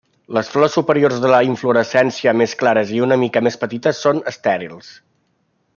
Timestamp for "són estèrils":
4.07-4.91